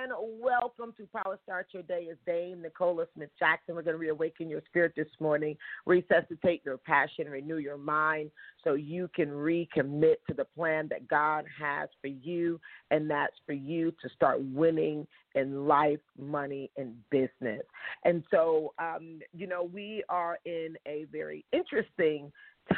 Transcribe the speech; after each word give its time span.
And 0.00 0.12
welcome 0.40 0.94
to 0.96 1.08
Power 1.12 1.40
Start 1.42 1.66
Your 1.72 1.82
Day. 1.82 2.06
It's 2.08 2.20
Dame 2.24 2.62
Nicola 2.62 3.06
Smith 3.14 3.30
Jackson. 3.36 3.74
We're 3.74 3.82
going 3.82 3.96
to 3.96 3.98
reawaken 3.98 4.48
your 4.48 4.62
spirit 4.68 4.92
this 4.96 5.08
morning, 5.18 5.56
resuscitate 5.86 6.62
your 6.64 6.76
passion, 6.76 7.28
renew 7.28 7.56
your 7.56 7.76
mind 7.76 8.30
so 8.62 8.74
you 8.74 9.10
can 9.12 9.28
recommit 9.30 10.16
to 10.28 10.34
the 10.36 10.44
plan 10.44 10.86
that 10.90 11.08
God 11.08 11.46
has 11.60 11.88
for 12.00 12.06
you, 12.06 12.60
and 12.92 13.10
that's 13.10 13.34
for 13.44 13.54
you 13.54 13.90
to 14.00 14.08
start 14.14 14.40
winning 14.40 15.04
in 15.34 15.66
life, 15.66 15.98
money, 16.16 16.70
and 16.76 16.94
business. 17.10 17.62
And 18.04 18.22
so, 18.30 18.74
um, 18.78 19.18
you 19.36 19.48
know, 19.48 19.64
we 19.64 20.04
are 20.08 20.38
in 20.44 20.76
a 20.86 21.06
very 21.10 21.44
interesting 21.52 22.30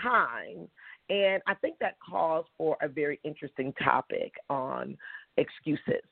time. 0.02 0.69
And 1.11 1.42
I 1.47 1.55
think 1.55 1.77
that 1.80 1.97
calls 2.00 2.47
for 2.56 2.78
a 2.80 2.89
very 2.89 3.20
interesting 3.25 3.75
topic 3.83 4.33
on 4.48 4.97
excuses. 5.36 6.02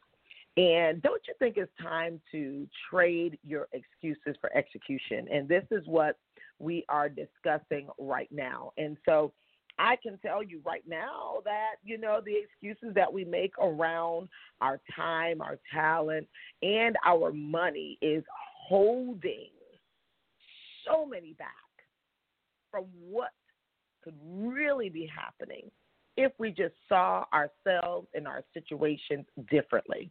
And 0.58 1.00
don't 1.02 1.22
you 1.28 1.34
think 1.38 1.56
it's 1.56 1.70
time 1.80 2.20
to 2.32 2.66
trade 2.90 3.38
your 3.44 3.68
excuses 3.72 4.36
for 4.40 4.54
execution? 4.56 5.28
And 5.32 5.48
this 5.48 5.62
is 5.70 5.86
what 5.86 6.16
we 6.58 6.84
are 6.88 7.08
discussing 7.08 7.86
right 7.96 8.28
now. 8.32 8.72
And 8.76 8.96
so 9.06 9.32
I 9.78 9.94
can 10.02 10.18
tell 10.18 10.42
you 10.42 10.60
right 10.66 10.82
now 10.84 11.42
that, 11.44 11.76
you 11.84 11.96
know, 11.96 12.20
the 12.24 12.34
excuses 12.34 12.92
that 12.96 13.12
we 13.12 13.24
make 13.24 13.52
around 13.60 14.28
our 14.60 14.80
time, 14.96 15.40
our 15.40 15.60
talent, 15.72 16.26
and 16.62 16.96
our 17.06 17.32
money 17.32 17.96
is 18.02 18.24
holding 18.66 19.50
so 20.84 21.06
many 21.06 21.34
back 21.34 21.48
from 22.68 22.86
what 23.08 23.30
could 24.02 24.16
really 24.24 24.88
be 24.88 25.06
happening 25.06 25.70
if 26.16 26.32
we 26.36 26.50
just 26.50 26.74
saw 26.88 27.24
ourselves 27.32 28.08
and 28.12 28.26
our 28.26 28.42
situations 28.52 29.24
differently. 29.48 30.10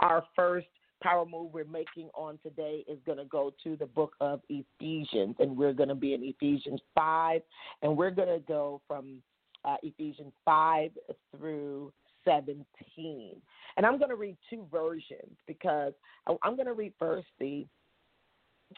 Our 0.00 0.24
first 0.34 0.66
power 1.02 1.24
move 1.24 1.52
we're 1.52 1.64
making 1.64 2.10
on 2.14 2.38
today 2.42 2.84
is 2.88 2.98
going 3.06 3.18
to 3.18 3.24
go 3.24 3.52
to 3.64 3.76
the 3.76 3.86
book 3.86 4.14
of 4.20 4.40
Ephesians, 4.48 5.36
and 5.38 5.56
we're 5.56 5.72
going 5.72 5.88
to 5.88 5.94
be 5.94 6.14
in 6.14 6.22
Ephesians 6.22 6.80
5, 6.94 7.40
and 7.82 7.96
we're 7.96 8.10
going 8.10 8.28
to 8.28 8.44
go 8.46 8.80
from 8.86 9.22
uh, 9.64 9.76
Ephesians 9.82 10.32
5 10.44 10.90
through 11.36 11.92
17. 12.24 12.64
And 13.76 13.86
I'm 13.86 13.98
going 13.98 14.10
to 14.10 14.16
read 14.16 14.36
two 14.48 14.66
versions 14.70 15.36
because 15.46 15.92
I'm 16.26 16.56
going 16.56 16.66
to 16.66 16.74
read 16.74 16.92
first 16.98 17.28
the 17.38 17.66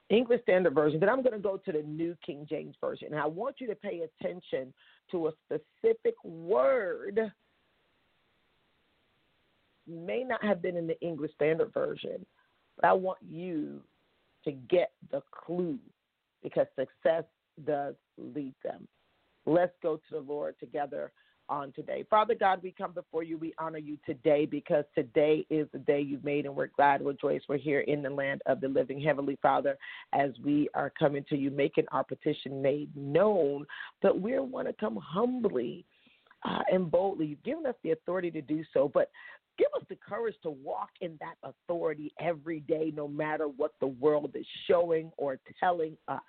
English 0.09 0.43
Standard 0.43 0.75
Version, 0.75 1.01
then 1.01 1.09
I'm 1.09 1.23
going 1.23 1.35
to 1.35 1.39
go 1.39 1.59
to 1.59 1.73
the 1.73 1.83
New 1.83 2.17
King 2.25 2.47
James 2.49 2.75
Version. 2.81 3.09
And 3.11 3.21
I 3.21 3.27
want 3.27 3.57
you 3.59 3.67
to 3.67 3.75
pay 3.75 4.03
attention 4.21 4.73
to 5.11 5.29
a 5.29 5.33
specific 5.45 6.15
word 6.25 7.33
may 9.87 10.25
not 10.25 10.45
have 10.45 10.63
been 10.63 10.77
in 10.77 10.87
the 10.87 11.01
English 11.01 11.33
Standard 11.35 11.73
Version, 11.73 12.25
but 12.77 12.87
I 12.87 12.93
want 12.93 13.19
you 13.29 13.81
to 14.45 14.53
get 14.53 14.93
the 15.11 15.23
clue 15.31 15.79
because 16.43 16.67
success 16.77 17.25
does 17.67 17.95
lead 18.19 18.55
them. 18.65 18.87
Let's 19.47 19.73
go 19.83 19.97
to 19.97 20.03
the 20.11 20.21
Lord 20.21 20.59
together 20.59 21.13
on 21.49 21.73
today. 21.73 22.05
Father 22.09 22.35
God, 22.35 22.61
we 22.63 22.73
come 22.73 22.93
before 22.93 23.23
you. 23.23 23.37
We 23.37 23.53
honor 23.59 23.79
you 23.79 23.99
today 24.07 24.47
because 24.47 24.85
today 24.95 25.45
is 25.51 25.69
the 25.73 25.79
day 25.81 26.01
you've 26.01 26.25
made, 26.25 26.47
and 26.47 26.55
we're 26.55 26.69
glad, 26.69 27.03
we're 27.03 27.13
joyous. 27.15 27.43
We're 27.49 27.59
here 27.59 27.81
in 27.81 28.03
the 28.03 28.11
land 28.11 28.43
of 28.47 28.61
the 28.61 28.69
living. 28.69 29.01
Heavenly 29.01 29.39
Father, 29.43 29.77
as 30.13 30.31
we 30.43 30.69
are 30.75 30.91
coming 30.91 31.25
to 31.29 31.37
you, 31.37 31.51
making 31.51 31.85
our 31.93 32.05
petition 32.05 32.63
made 32.63 32.95
known, 32.97 33.67
but 34.01 34.21
we 34.21 34.39
want 34.39 34.69
to 34.69 34.75
come 34.75 34.97
humbly. 34.97 35.85
Uh, 36.45 36.59
and 36.73 36.91
boldly. 36.91 37.25
You've 37.25 37.45
given 37.45 37.67
us 37.67 37.77
the 37.85 37.93
authority 37.93 38.29
to 38.33 38.43
do 38.43 38.65
so, 38.75 38.91
but 38.93 39.13
Give 39.59 39.69
us 39.77 39.83
the 39.89 39.97
courage 39.97 40.35
to 40.43 40.51
walk 40.51 40.91
in 41.01 41.19
that 41.21 41.37
authority 41.43 42.13
every 42.19 42.61
day, 42.61 42.93
no 42.95 43.07
matter 43.07 43.47
what 43.47 43.73
the 43.81 43.87
world 43.87 44.33
is 44.35 44.47
showing 44.67 45.13
or 45.17 45.39
telling 45.61 45.97
us. 46.09 46.21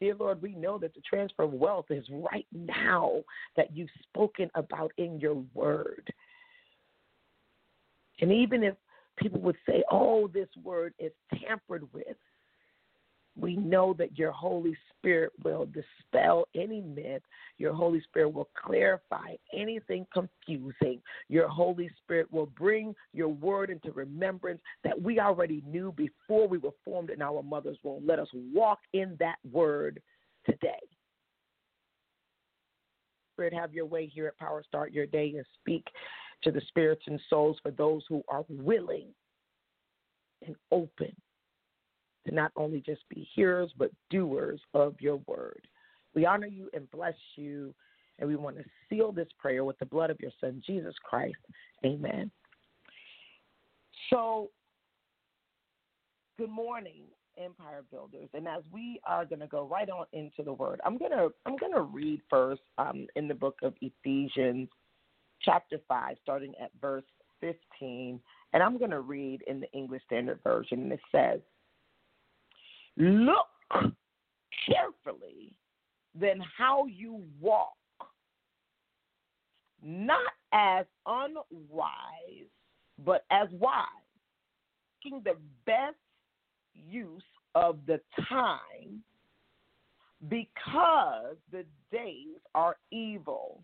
Dear 0.00 0.14
Lord, 0.14 0.40
we 0.40 0.54
know 0.54 0.78
that 0.78 0.94
the 0.94 1.02
transfer 1.02 1.42
of 1.42 1.52
wealth 1.52 1.86
is 1.90 2.04
right 2.10 2.46
now 2.52 3.22
that 3.56 3.76
you've 3.76 3.90
spoken 4.08 4.50
about 4.54 4.92
in 4.96 5.20
your 5.20 5.42
word. 5.52 6.10
And 8.20 8.32
even 8.32 8.62
if 8.62 8.74
people 9.16 9.40
would 9.40 9.56
say, 9.66 9.82
oh, 9.90 10.28
this 10.28 10.48
word 10.62 10.94
is 10.98 11.12
tampered 11.38 11.86
with, 11.92 12.16
we 13.36 13.56
know 13.56 13.94
that 13.94 14.18
your 14.18 14.32
Holy 14.32 14.76
Spirit 14.96 15.32
will 15.44 15.66
dispel 15.66 16.46
any 16.54 16.80
myth. 16.80 17.22
Your 17.58 17.72
Holy 17.72 18.00
Spirit 18.02 18.32
will 18.32 18.48
clarify 18.54 19.34
anything 19.54 20.06
confusing. 20.12 21.00
Your 21.28 21.48
Holy 21.48 21.90
Spirit 22.02 22.30
will 22.32 22.46
bring 22.46 22.94
your 23.12 23.28
word 23.28 23.70
into 23.70 23.92
remembrance 23.92 24.60
that 24.84 25.00
we 25.00 25.20
already 25.20 25.62
knew 25.66 25.92
before 25.92 26.48
we 26.48 26.58
were 26.58 26.70
formed 26.84 27.10
in 27.10 27.22
our 27.22 27.42
mother's 27.42 27.78
womb. 27.82 28.06
Let 28.06 28.18
us 28.18 28.28
walk 28.52 28.80
in 28.92 29.16
that 29.20 29.36
word 29.50 30.00
today. 30.44 30.80
Spirit, 33.34 33.54
have 33.54 33.72
your 33.72 33.86
way 33.86 34.06
here 34.06 34.26
at 34.26 34.38
Power 34.38 34.62
Start 34.66 34.92
Your 34.92 35.06
Day 35.06 35.32
and 35.36 35.46
speak 35.60 35.86
to 36.42 36.50
the 36.50 36.60
spirits 36.68 37.02
and 37.06 37.20
souls 37.30 37.58
for 37.62 37.70
those 37.70 38.02
who 38.08 38.22
are 38.28 38.44
willing 38.48 39.08
and 40.46 40.56
open 40.70 41.14
to 42.26 42.34
not 42.34 42.52
only 42.56 42.80
just 42.80 43.08
be 43.08 43.28
hearers, 43.34 43.70
but 43.76 43.90
doers 44.10 44.60
of 44.74 44.94
your 45.00 45.16
word. 45.26 45.66
We 46.14 46.26
honor 46.26 46.46
you 46.46 46.68
and 46.74 46.90
bless 46.90 47.14
you, 47.36 47.74
and 48.18 48.28
we 48.28 48.36
want 48.36 48.56
to 48.56 48.64
seal 48.88 49.12
this 49.12 49.28
prayer 49.38 49.64
with 49.64 49.78
the 49.78 49.86
blood 49.86 50.10
of 50.10 50.20
your 50.20 50.32
Son, 50.40 50.62
Jesus 50.66 50.94
Christ. 51.02 51.36
Amen. 51.84 52.30
So, 54.10 54.50
good 56.36 56.50
morning, 56.50 57.04
Empire 57.42 57.84
Builders. 57.90 58.28
And 58.34 58.48
as 58.48 58.62
we 58.72 59.00
are 59.04 59.24
going 59.24 59.40
to 59.40 59.46
go 59.46 59.66
right 59.66 59.88
on 59.88 60.06
into 60.12 60.42
the 60.42 60.52
word, 60.52 60.80
I'm 60.84 60.98
going 60.98 61.12
to 61.12 61.28
I'm 61.46 61.56
going 61.56 61.74
to 61.74 61.82
read 61.82 62.20
first 62.28 62.62
um, 62.78 63.06
in 63.16 63.28
the 63.28 63.34
book 63.34 63.58
of 63.62 63.74
Ephesians, 63.80 64.68
chapter 65.40 65.78
five, 65.88 66.16
starting 66.22 66.54
at 66.60 66.70
verse 66.80 67.04
15, 67.40 68.20
and 68.52 68.62
I'm 68.62 68.78
going 68.78 68.90
to 68.90 69.00
read 69.00 69.42
in 69.46 69.60
the 69.60 69.70
English 69.72 70.02
Standard 70.06 70.40
Version, 70.44 70.80
and 70.82 70.92
it 70.92 71.00
says. 71.12 71.40
Look 73.00 73.46
carefully 74.68 75.54
then 76.14 76.40
how 76.58 76.86
you 76.86 77.22
walk, 77.40 77.72
not 79.82 80.20
as 80.52 80.84
unwise, 81.06 82.48
but 83.04 83.24
as 83.30 83.48
wise, 83.52 83.86
making 85.02 85.22
the 85.24 85.36
best 85.64 85.96
use 86.74 87.22
of 87.54 87.78
the 87.86 88.00
time 88.28 89.02
because 90.28 91.36
the 91.50 91.64
days 91.90 92.36
are 92.54 92.76
evil. 92.90 93.62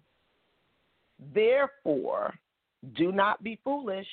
Therefore, 1.34 2.34
do 2.96 3.12
not 3.12 3.42
be 3.42 3.58
foolish, 3.62 4.08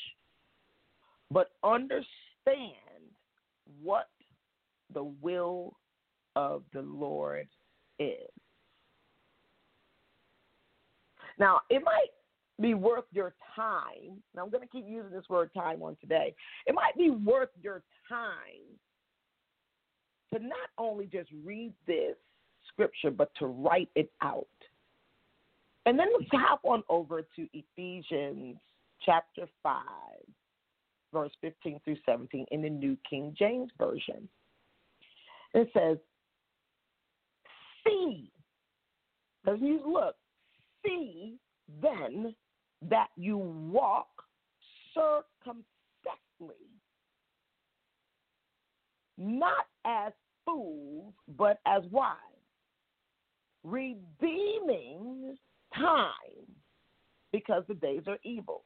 but 1.32 1.52
understand 1.64 2.18
what 3.82 4.10
the 4.94 5.04
will 5.04 5.76
of 6.36 6.64
the 6.74 6.82
Lord 6.82 7.48
is. 8.00 8.30
Now, 11.40 11.62
it 11.70 11.82
might 11.84 12.10
be 12.62 12.74
worth 12.74 13.06
your 13.12 13.34
time. 13.56 14.22
Now, 14.36 14.44
I'm 14.44 14.50
going 14.50 14.62
to 14.62 14.70
keep 14.72 14.86
using 14.88 15.12
this 15.12 15.28
word 15.30 15.50
time 15.54 15.82
on 15.82 15.98
today. 16.00 16.36
It 16.68 16.76
might 16.76 16.96
be 16.98 17.10
worth 17.10 17.50
your 17.62 17.82
time 18.08 18.78
to 20.34 20.40
not 20.40 20.70
only 20.78 21.06
just 21.06 21.30
read 21.44 21.74
this 21.88 22.16
scripture, 22.72 23.12
but 23.12 23.32
to 23.40 23.48
write 23.48 23.90
it 23.96 24.12
out. 24.22 24.48
And 25.86 26.00
then 26.00 26.08
let's 26.18 26.30
hop 26.32 26.62
on 26.64 26.84
over 26.90 27.22
to 27.22 27.48
Ephesians 27.54 28.58
chapter 29.06 29.48
5, 29.62 29.82
verse 31.12 31.32
15 31.42 31.80
through 31.84 31.98
17 32.06 32.46
in 32.52 32.62
the 32.62 32.70
New 32.70 32.98
King 33.08 33.36
James 33.38 33.70
Version. 33.78 34.28
It 35.54 35.70
says, 35.74 35.98
see, 37.86 38.32
doesn't 39.46 39.66
use 39.66 39.82
look, 39.86 40.16
see 40.86 41.38
then 41.82 42.36
that 42.90 43.08
you 43.16 43.38
walk 43.38 44.08
circumspectly, 44.94 45.66
not 49.18 49.68
as 49.86 50.12
fools, 50.46 51.14
but 51.38 51.60
as 51.66 51.84
wise, 51.92 52.18
redeeming 53.64 55.38
time 55.76 56.48
because 57.32 57.64
the 57.68 57.76
days 57.76 58.04
are 58.08 58.20
evil. 58.24 58.64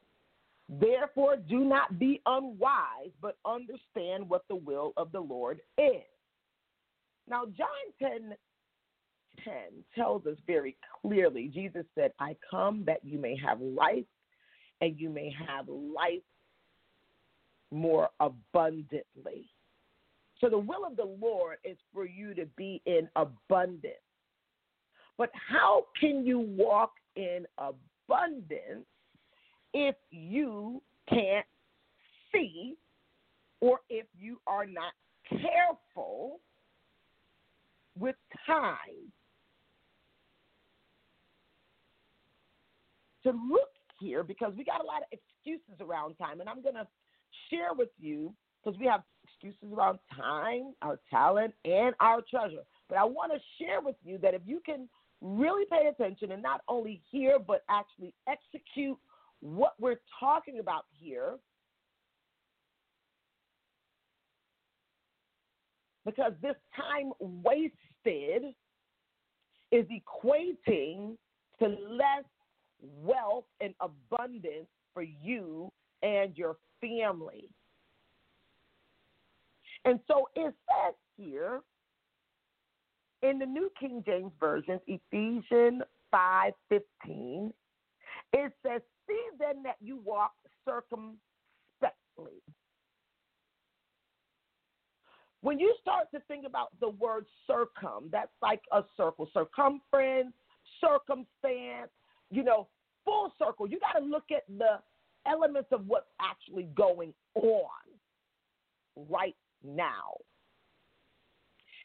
Therefore, 0.68 1.36
do 1.36 1.60
not 1.60 1.98
be 1.98 2.20
unwise, 2.26 3.12
but 3.22 3.36
understand 3.46 4.28
what 4.28 4.42
the 4.48 4.56
will 4.56 4.92
of 4.96 5.12
the 5.12 5.20
Lord 5.20 5.60
is. 5.78 6.02
Now, 7.28 7.44
John 7.44 7.68
10 8.00 8.34
10 9.44 9.54
tells 9.94 10.26
us 10.26 10.36
very 10.46 10.76
clearly 11.00 11.48
Jesus 11.52 11.84
said, 11.94 12.12
I 12.18 12.36
come 12.50 12.82
that 12.86 13.04
you 13.04 13.18
may 13.18 13.36
have 13.36 13.60
life 13.60 14.04
and 14.80 14.98
you 14.98 15.10
may 15.10 15.32
have 15.46 15.68
life 15.68 16.22
more 17.70 18.08
abundantly. 18.20 19.50
So, 20.40 20.48
the 20.48 20.58
will 20.58 20.84
of 20.86 20.96
the 20.96 21.16
Lord 21.20 21.58
is 21.64 21.76
for 21.92 22.06
you 22.06 22.34
to 22.34 22.46
be 22.56 22.80
in 22.86 23.08
abundance. 23.16 23.94
But 25.16 25.30
how 25.34 25.86
can 26.00 26.24
you 26.24 26.38
walk 26.38 26.92
in 27.16 27.44
abundance 27.58 28.86
if 29.74 29.96
you 30.10 30.80
can't 31.08 31.46
see 32.32 32.76
or 33.60 33.80
if 33.90 34.06
you 34.16 34.40
are 34.46 34.64
not 34.64 34.92
careful 35.28 36.40
with 37.98 38.16
time 38.46 39.12
to 43.24 43.30
look 43.30 43.68
here 44.00 44.22
because 44.22 44.52
we 44.56 44.64
got 44.64 44.80
a 44.80 44.86
lot 44.86 45.02
of 45.02 45.08
excuses 45.12 45.80
around 45.80 46.14
time 46.16 46.40
and 46.40 46.48
I'm 46.48 46.62
going 46.62 46.74
to 46.74 46.86
share 47.50 47.74
with 47.76 47.90
you 47.98 48.32
because 48.62 48.78
we 48.78 48.86
have 48.86 49.02
excuses 49.24 49.72
around 49.76 49.98
time, 50.16 50.74
our 50.82 50.98
talent, 51.10 51.54
and 51.64 51.94
our 52.00 52.22
treasure. 52.28 52.62
But 52.88 52.98
I 52.98 53.04
want 53.04 53.32
to 53.32 53.38
share 53.62 53.80
with 53.80 53.96
you 54.04 54.18
that 54.18 54.34
if 54.34 54.42
you 54.46 54.60
can 54.64 54.88
really 55.20 55.64
pay 55.70 55.88
attention 55.88 56.32
and 56.32 56.42
not 56.42 56.62
only 56.68 57.02
hear 57.10 57.38
but 57.38 57.62
actually 57.68 58.14
execute 58.28 58.96
what 59.40 59.74
we're 59.78 60.00
talking 60.18 60.58
about 60.58 60.86
here, 60.98 61.36
because 66.08 66.32
this 66.40 66.56
time 66.74 67.12
wasted 67.20 68.54
is 69.70 69.84
equating 69.92 71.18
to 71.58 71.68
less 71.68 72.24
wealth 73.02 73.44
and 73.60 73.74
abundance 73.80 74.68
for 74.94 75.02
you 75.02 75.70
and 76.02 76.34
your 76.34 76.56
family. 76.80 77.50
And 79.84 80.00
so 80.08 80.30
it 80.34 80.54
says 80.66 80.94
here 81.18 81.60
in 83.22 83.38
the 83.38 83.44
New 83.44 83.70
King 83.78 84.02
James 84.06 84.32
Version, 84.40 84.80
Ephesians 84.86 85.82
5:15, 86.10 87.52
it 88.32 88.56
says, 88.62 88.80
"See 89.06 89.28
then 89.36 89.62
that 89.64 89.76
you 89.82 89.98
walk 89.98 90.34
circumspectly." 90.64 92.42
When 95.40 95.58
you 95.60 95.74
start 95.80 96.08
to 96.12 96.20
think 96.26 96.44
about 96.46 96.68
the 96.80 96.88
word 96.90 97.26
circum, 97.46 98.08
that's 98.10 98.32
like 98.42 98.62
a 98.72 98.82
circle, 98.96 99.28
circumference, 99.32 100.32
circumstance, 100.80 101.90
you 102.30 102.42
know, 102.42 102.66
full 103.04 103.32
circle. 103.38 103.68
You 103.68 103.78
got 103.78 103.98
to 103.98 104.04
look 104.04 104.24
at 104.34 104.44
the 104.58 104.80
elements 105.26 105.68
of 105.72 105.86
what's 105.86 106.10
actually 106.20 106.64
going 106.74 107.14
on 107.34 107.68
right 109.08 109.36
now 109.64 110.14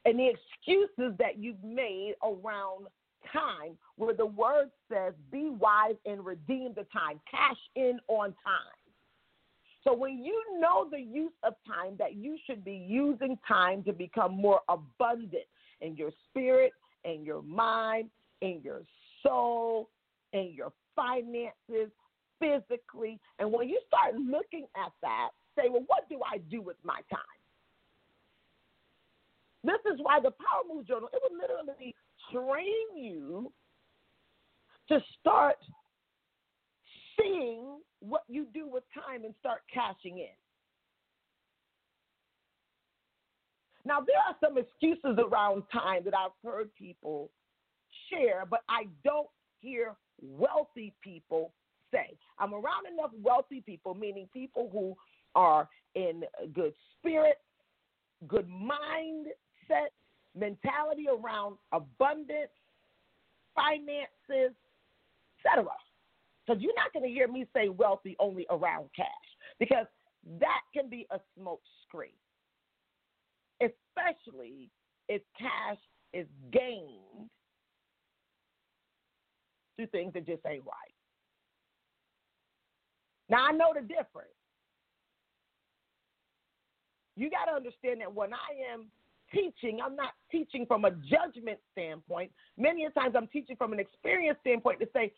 and 0.05 0.19
the 0.19 0.29
excuses 0.29 1.15
that 1.17 1.37
you've 1.37 1.63
made 1.63 2.15
around 2.23 2.87
time, 3.31 3.77
where 3.95 4.13
the 4.13 4.25
word 4.25 4.69
says, 4.91 5.13
be 5.31 5.49
wise 5.49 5.95
and 6.05 6.25
redeem 6.25 6.73
the 6.75 6.85
time, 6.91 7.19
cash 7.29 7.57
in 7.75 7.99
on 8.07 8.33
time. 8.43 8.82
So 9.83 9.93
when 9.93 10.23
you 10.23 10.41
know 10.59 10.87
the 10.89 10.99
use 10.99 11.33
of 11.43 11.55
time, 11.67 11.95
that 11.99 12.15
you 12.15 12.37
should 12.45 12.63
be 12.63 12.85
using 12.87 13.37
time 13.47 13.83
to 13.83 13.93
become 13.93 14.33
more 14.33 14.61
abundant 14.69 15.43
in 15.81 15.97
your 15.97 16.11
spirit, 16.29 16.71
in 17.03 17.23
your 17.25 17.41
mind, 17.41 18.09
in 18.41 18.61
your 18.63 18.83
soul, 19.21 19.89
in 20.31 20.53
your 20.53 20.71
finances, 20.95 21.91
physically. 22.39 23.19
And 23.39 23.51
when 23.51 23.67
you 23.67 23.79
start 23.87 24.15
looking 24.15 24.67
at 24.75 24.91
that, 25.01 25.29
say, 25.57 25.69
well, 25.69 25.83
what 25.87 26.07
do 26.09 26.19
I 26.31 26.37
do 26.49 26.61
with 26.61 26.77
my 26.83 26.99
time? 27.11 27.19
This 29.63 29.79
is 29.93 29.99
why 30.01 30.19
the 30.19 30.31
Power 30.31 30.73
Move 30.73 30.87
Journal, 30.87 31.09
it 31.13 31.21
will 31.21 31.37
literally 31.37 31.95
train 32.31 33.01
you 33.01 33.51
to 34.89 34.99
start 35.19 35.55
seeing 37.17 37.77
what 38.07 38.23
you 38.27 38.45
do 38.53 38.67
with 38.67 38.83
time 38.93 39.23
and 39.23 39.33
start 39.39 39.61
cashing 39.73 40.19
in. 40.19 40.35
Now, 43.85 43.99
there 43.99 44.17
are 44.17 44.35
some 44.43 44.57
excuses 44.57 45.17
around 45.19 45.63
time 45.71 46.03
that 46.05 46.13
I've 46.13 46.31
heard 46.43 46.73
people 46.75 47.29
share, 48.09 48.45
but 48.49 48.61
I 48.69 48.87
don't 49.03 49.27
hear 49.59 49.95
wealthy 50.21 50.93
people 51.01 51.53
say. 51.91 52.17
I'm 52.39 52.53
around 52.53 52.87
enough 52.91 53.11
wealthy 53.21 53.61
people, 53.61 53.93
meaning 53.93 54.29
people 54.33 54.69
who 54.71 54.95
are 55.35 55.67
in 55.95 56.23
good 56.53 56.73
spirit, 56.97 57.37
good 58.27 58.49
mindset, 58.49 59.91
mentality 60.37 61.05
around 61.09 61.57
abundance, 61.71 62.51
finances, 63.55 64.55
etc. 65.45 65.65
Because 66.45 66.61
you're 66.61 66.75
not 66.75 66.91
going 66.93 67.03
to 67.03 67.13
hear 67.13 67.27
me 67.27 67.45
say 67.55 67.69
wealthy 67.69 68.15
only 68.19 68.45
around 68.49 68.89
cash 68.95 69.07
because 69.59 69.85
that 70.39 70.61
can 70.73 70.89
be 70.89 71.07
a 71.11 71.19
smoke 71.37 71.61
screen, 71.87 72.11
especially 73.61 74.69
if 75.07 75.21
cash 75.39 75.77
is 76.13 76.27
gained 76.51 77.29
through 79.75 79.87
things 79.87 80.13
that 80.13 80.25
just 80.25 80.41
ain't 80.45 80.65
right. 80.65 80.93
Now, 83.29 83.47
I 83.47 83.51
know 83.51 83.73
the 83.73 83.81
difference. 83.81 84.29
You 87.15 87.29
got 87.29 87.45
to 87.45 87.55
understand 87.55 88.01
that 88.01 88.13
when 88.13 88.33
I 88.33 88.73
am 88.73 88.87
teaching, 89.31 89.79
I'm 89.83 89.95
not 89.95 90.13
teaching 90.31 90.65
from 90.65 90.85
a 90.85 90.91
judgment 90.91 91.59
standpoint. 91.71 92.31
Many 92.57 92.87
times 92.95 93.15
I'm 93.15 93.27
teaching 93.27 93.55
from 93.55 93.73
an 93.73 93.79
experience 93.79 94.37
standpoint 94.41 94.79
to 94.79 94.87
say, 94.93 95.11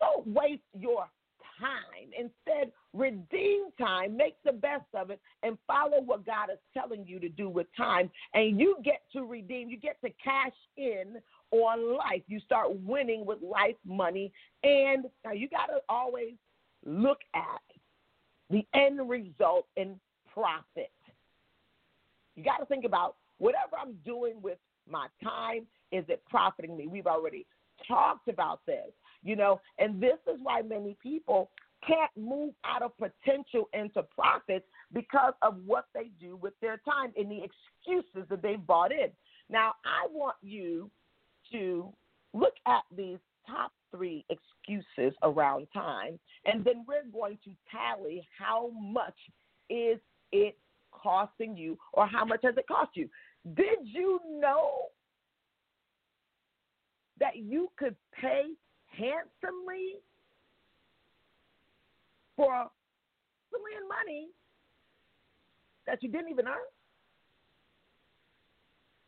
don't 0.00 0.26
waste 0.26 0.62
your 0.78 1.08
time. 1.60 2.10
Instead, 2.16 2.72
redeem 2.92 3.70
time, 3.78 4.16
make 4.16 4.36
the 4.44 4.52
best 4.52 4.86
of 4.94 5.10
it, 5.10 5.20
and 5.42 5.58
follow 5.66 6.00
what 6.00 6.24
God 6.24 6.50
is 6.52 6.58
telling 6.72 7.06
you 7.06 7.18
to 7.20 7.28
do 7.28 7.48
with 7.48 7.66
time. 7.76 8.10
And 8.34 8.60
you 8.60 8.76
get 8.84 9.02
to 9.12 9.24
redeem, 9.24 9.68
you 9.68 9.78
get 9.78 10.00
to 10.02 10.10
cash 10.22 10.52
in 10.76 11.16
on 11.50 11.96
life. 11.96 12.22
You 12.26 12.40
start 12.40 12.68
winning 12.80 13.26
with 13.26 13.38
life 13.42 13.76
money. 13.84 14.32
And 14.62 15.06
now 15.24 15.32
you 15.32 15.48
got 15.48 15.66
to 15.66 15.80
always 15.88 16.34
look 16.84 17.18
at 17.34 17.62
the 18.50 18.66
end 18.74 19.08
result 19.08 19.66
in 19.76 19.98
profit. 20.32 20.92
You 22.36 22.44
got 22.44 22.58
to 22.58 22.66
think 22.66 22.84
about 22.84 23.16
Whatever 23.38 23.76
I'm 23.80 23.94
doing 24.04 24.34
with 24.42 24.58
my 24.88 25.06
time, 25.22 25.66
is 25.92 26.04
it 26.08 26.22
profiting 26.28 26.76
me? 26.76 26.86
We've 26.86 27.06
already 27.06 27.46
talked 27.86 28.28
about 28.28 28.60
this, 28.66 28.90
you 29.22 29.36
know, 29.36 29.60
and 29.78 30.00
this 30.00 30.18
is 30.32 30.38
why 30.42 30.62
many 30.62 30.96
people 31.02 31.50
can't 31.86 32.10
move 32.16 32.54
out 32.64 32.82
of 32.82 32.92
potential 32.98 33.68
into 33.72 34.02
profits 34.02 34.66
because 34.92 35.34
of 35.42 35.56
what 35.66 35.86
they 35.94 36.10
do 36.20 36.36
with 36.36 36.54
their 36.60 36.80
time 36.84 37.12
and 37.16 37.30
the 37.30 37.42
excuses 37.42 38.28
that 38.28 38.42
they've 38.42 38.66
bought 38.66 38.92
in. 38.92 39.08
Now, 39.48 39.74
I 39.84 40.06
want 40.10 40.36
you 40.42 40.90
to 41.52 41.92
look 42.34 42.54
at 42.66 42.82
these 42.96 43.18
top 43.46 43.72
three 43.90 44.24
excuses 44.28 45.16
around 45.22 45.68
time, 45.72 46.18
and 46.44 46.64
then 46.64 46.84
we're 46.86 47.10
going 47.12 47.38
to 47.44 47.50
tally 47.70 48.26
how 48.38 48.70
much 48.80 49.16
is 49.70 49.98
it 50.32 50.56
costing 50.92 51.56
you 51.56 51.78
or 51.92 52.06
how 52.06 52.24
much 52.24 52.40
has 52.42 52.54
it 52.56 52.66
cost 52.66 52.90
you. 52.94 53.08
Did 53.54 53.78
you 53.82 54.20
know 54.28 54.88
that 57.20 57.36
you 57.36 57.70
could 57.78 57.96
pay 58.20 58.44
handsomely 58.98 60.02
for 62.36 62.66
million 63.52 63.88
money 63.88 64.28
that 65.86 66.02
you 66.02 66.10
didn't 66.10 66.30
even 66.30 66.46
earn? 66.46 66.68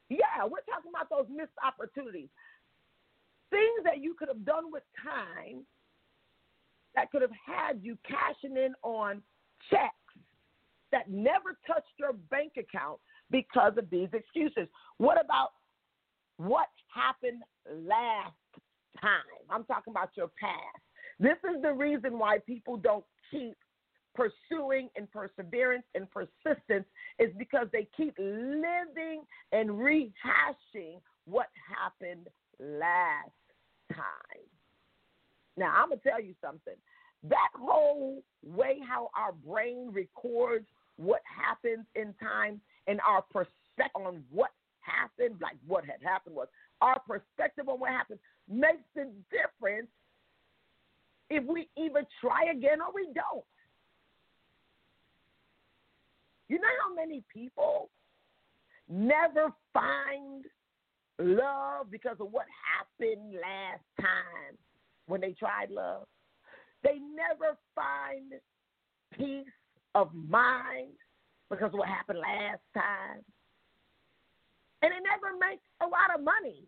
Yeah, 0.09 0.45
we're 0.45 0.67
talking 0.69 0.91
about 0.91 1.09
those 1.11 1.27
missed 1.35 1.55
opportunities. 1.65 2.29
Things 3.51 3.85
that 3.85 3.99
you 3.99 4.15
could 4.19 4.29
have 4.29 4.45
done 4.45 4.73
with 4.73 4.83
time 5.03 5.65
that 6.95 7.11
could 7.11 7.23
have 7.23 7.31
had 7.47 7.81
you 7.83 7.97
cashing 8.07 8.57
in 8.57 8.75
on 8.83 9.23
checks 9.71 9.95
that 10.91 11.09
never 11.09 11.59
touched 11.67 11.95
your 11.99 12.13
bank 12.13 12.53
account 12.59 12.99
because 13.31 13.73
of 13.79 13.89
these 13.91 14.09
excuses. 14.13 14.69
What 14.99 15.23
about 15.25 15.51
what 16.37 16.69
happened 16.93 17.43
last 17.71 18.35
time? 19.01 19.21
I'm 19.51 19.65
talking 19.65 19.91
about 19.91 20.11
your 20.17 20.31
past. 20.41 20.83
This 21.19 21.37
is 21.55 21.63
the 21.63 21.73
reason 21.73 22.19
why 22.19 22.39
people 22.39 22.77
don't 22.77 23.05
keep 23.31 23.57
pursuing 24.15 24.89
and 24.97 25.11
perseverance 25.11 25.85
and 25.95 26.07
persistence 26.11 26.87
is 27.19 27.31
because 27.39 27.69
they 27.73 27.89
keep 27.97 28.15
living 28.19 29.23
and 29.53 29.71
rehashing 29.71 31.01
what 31.27 31.49
happened 31.69 32.29
last 32.59 33.31
time. 33.93 34.49
Now, 35.57 35.75
I'm 35.77 35.89
going 35.89 36.01
to 36.01 36.09
tell 36.09 36.21
you 36.21 36.35
something. 36.43 36.75
That 37.25 37.51
whole 37.55 38.23
way 38.43 38.79
how 38.87 39.11
our 39.15 39.33
brain 39.33 39.91
records 39.93 40.67
what 40.97 41.21
happens 41.25 41.87
in 41.95 42.15
time 42.15 42.61
and 42.87 43.01
our 43.07 43.23
perspective 43.23 43.91
on 43.95 44.23
what 44.31 44.51
happened, 44.81 45.37
like 45.41 45.57
what 45.67 45.85
had 45.85 46.03
happened 46.03 46.35
was 46.35 46.49
our 46.81 47.01
perspective 47.01 47.69
on 47.69 47.79
what 47.79 47.91
happened 47.91 48.19
makes 48.49 48.83
the 48.95 49.11
difference 49.31 49.89
if 51.29 51.45
we 51.45 51.69
even 51.77 52.05
try 52.21 52.51
again 52.53 52.81
or 52.81 52.93
we 52.95 53.07
don't. 53.15 53.45
You 56.49 56.59
know 56.59 56.69
how 56.83 56.95
many 56.95 57.23
people 57.33 57.91
never 58.89 59.53
find 59.73 60.45
love 61.21 61.91
because 61.91 62.17
of 62.19 62.33
what 62.33 62.47
happened 62.59 63.35
last 63.35 63.85
time 64.01 64.59
when 65.07 65.21
they 65.21 65.33
tried 65.33 65.71
love? 65.71 66.07
They 66.83 66.99
never 67.15 67.57
find 67.75 68.33
peace 69.17 69.53
of 69.95 70.11
mind 70.15 70.95
because 71.51 71.71
of 71.73 71.79
what 71.79 71.89
happened 71.89 72.19
last 72.19 72.63
time. 72.75 73.23
And 74.83 74.91
they 74.93 75.03
never 75.05 75.37
make 75.39 75.61
a 75.83 75.87
lot 75.87 76.15
of 76.15 76.25
money 76.25 76.65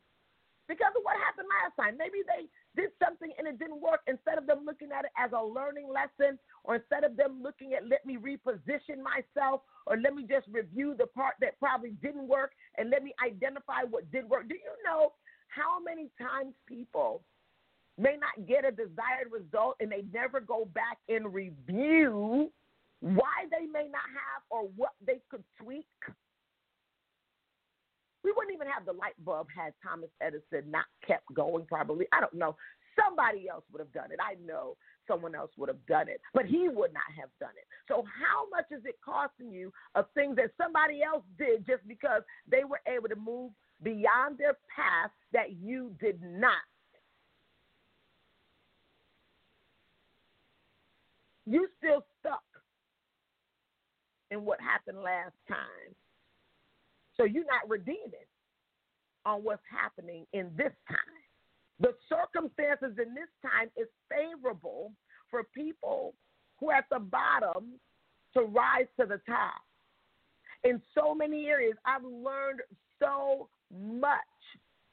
because 0.68 0.92
of 0.94 1.02
what 1.02 1.16
happened 1.16 1.48
last 1.48 1.74
time. 1.80 1.96
Maybe 1.96 2.20
they 2.22 2.46
did 2.76 2.90
something 3.02 3.30
and 3.38 3.46
it 3.46 3.58
didn't 3.58 3.80
work. 3.80 4.00
Instead 4.06 4.38
of 4.38 4.46
them 4.46 4.60
looking 4.64 4.88
at 4.96 5.04
it 5.04 5.10
as 5.16 5.32
a 5.32 5.44
learning 5.44 5.88
lesson, 5.92 6.38
or 6.64 6.76
instead 6.76 7.04
of 7.04 7.16
them 7.16 7.42
looking 7.42 7.74
at 7.74 7.88
let 7.88 8.04
me 8.06 8.16
reposition 8.16 9.02
myself, 9.02 9.62
or 9.86 9.96
let 9.96 10.14
me 10.14 10.24
just 10.28 10.46
review 10.48 10.94
the 10.96 11.06
part 11.06 11.34
that 11.40 11.58
probably 11.58 11.90
didn't 12.02 12.28
work 12.28 12.52
and 12.78 12.90
let 12.90 13.02
me 13.02 13.12
identify 13.24 13.82
what 13.88 14.10
did 14.10 14.28
work. 14.28 14.48
Do 14.48 14.54
you 14.54 14.72
know 14.84 15.12
how 15.48 15.82
many 15.82 16.08
times 16.18 16.54
people 16.66 17.22
may 17.98 18.16
not 18.16 18.48
get 18.48 18.64
a 18.64 18.70
desired 18.70 19.30
result 19.30 19.76
and 19.80 19.92
they 19.92 20.04
never 20.12 20.40
go 20.40 20.66
back 20.72 20.98
and 21.08 21.32
review 21.32 22.50
why 23.00 23.46
they 23.50 23.66
may 23.66 23.88
not 23.90 24.06
have 24.14 24.42
or 24.50 24.68
what 24.76 24.92
they 25.06 25.20
could 25.30 25.44
tweak? 25.60 25.86
We 28.24 28.32
wouldn't 28.36 28.54
even 28.54 28.68
have 28.68 28.86
the 28.86 28.92
light 28.92 29.18
bulb 29.24 29.48
had 29.54 29.72
Thomas 29.82 30.10
Edison 30.20 30.70
not 30.70 30.86
kept 31.06 31.32
going, 31.34 31.66
probably. 31.66 32.06
I 32.12 32.20
don't 32.20 32.34
know. 32.34 32.56
Somebody 32.94 33.48
else 33.48 33.64
would 33.72 33.80
have 33.80 33.92
done 33.92 34.12
it. 34.12 34.18
I 34.20 34.36
know 34.46 34.76
someone 35.08 35.34
else 35.34 35.50
would 35.56 35.68
have 35.68 35.84
done 35.86 36.08
it, 36.08 36.20
but 36.34 36.46
he 36.46 36.68
would 36.68 36.92
not 36.92 37.08
have 37.18 37.30
done 37.40 37.56
it. 37.56 37.66
So, 37.88 38.04
how 38.04 38.48
much 38.50 38.66
is 38.70 38.84
it 38.84 38.96
costing 39.04 39.50
you 39.50 39.72
of 39.94 40.06
things 40.14 40.36
that 40.36 40.52
somebody 40.56 41.02
else 41.02 41.24
did 41.38 41.66
just 41.66 41.86
because 41.88 42.22
they 42.48 42.64
were 42.64 42.80
able 42.86 43.08
to 43.08 43.16
move 43.16 43.52
beyond 43.82 44.38
their 44.38 44.56
path 44.74 45.10
that 45.32 45.56
you 45.60 45.94
did 46.00 46.20
not? 46.22 46.62
You 51.46 51.66
still 51.78 52.04
stuck 52.20 52.44
in 54.30 54.44
what 54.44 54.60
happened 54.60 55.02
last 55.02 55.34
time. 55.48 55.94
So 57.16 57.24
you're 57.24 57.44
not 57.44 57.68
redeeming 57.68 58.28
on 59.24 59.44
what's 59.44 59.62
happening 59.70 60.26
in 60.32 60.50
this 60.56 60.72
time. 60.88 60.98
The 61.80 61.94
circumstances 62.08 62.98
in 62.98 63.14
this 63.14 63.30
time 63.42 63.68
is 63.76 63.88
favorable 64.08 64.92
for 65.30 65.44
people 65.54 66.14
who 66.58 66.70
are 66.70 66.76
at 66.76 66.84
the 66.90 67.00
bottom 67.00 67.72
to 68.34 68.42
rise 68.42 68.86
to 69.00 69.06
the 69.06 69.20
top. 69.26 69.60
In 70.64 70.80
so 70.94 71.14
many 71.14 71.46
areas, 71.46 71.74
I've 71.84 72.04
learned 72.04 72.60
so 73.00 73.48
much, 73.72 74.18